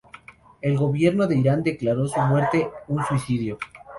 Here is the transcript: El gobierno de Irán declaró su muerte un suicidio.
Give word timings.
El 0.61 0.79
gobierno 0.79 1.27
de 1.27 1.37
Irán 1.37 1.61
declaró 1.61 2.07
su 2.07 2.19
muerte 2.21 2.67
un 2.87 3.05
suicidio. 3.05 3.59